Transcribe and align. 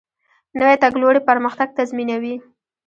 نوی 0.59 0.75
تګلوری 0.83 1.21
پرمختګ 1.29 1.67
تضمینوي 1.77 2.35